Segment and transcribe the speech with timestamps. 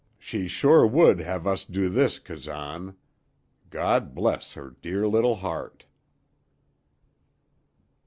[0.17, 2.95] "She sure would have us do this, Kazan.
[3.69, 5.85] God bless her dear little heart!"